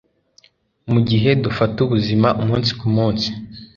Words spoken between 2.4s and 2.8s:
umunsi